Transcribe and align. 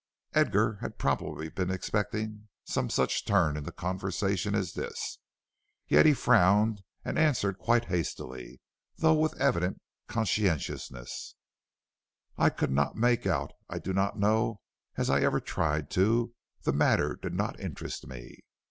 Edgar 0.33 0.79
had 0.81 0.97
probably 0.97 1.47
been 1.47 1.69
expecting 1.69 2.47
some 2.63 2.89
such 2.89 3.23
turn 3.23 3.55
in 3.55 3.65
the 3.65 3.71
conversation 3.71 4.55
as 4.55 4.73
this, 4.73 5.19
yet 5.87 6.07
he 6.07 6.13
frowned 6.15 6.81
and 7.05 7.19
answered 7.19 7.59
quite 7.59 7.85
hastily, 7.85 8.59
though 8.97 9.13
with 9.13 9.39
evident 9.39 9.79
conscientiousness: 10.07 11.35
"I 12.35 12.49
could 12.49 12.71
not 12.71 12.95
make 12.95 13.27
out; 13.27 13.53
I 13.69 13.77
do 13.77 13.93
not 13.93 14.17
know 14.17 14.61
as 14.97 15.07
I 15.11 15.21
ever 15.21 15.39
tried 15.39 15.91
to; 15.91 16.33
the 16.63 16.73
matter 16.73 17.15
did 17.15 17.35
not 17.35 17.59
interest 17.59 18.07
me." 18.07 18.39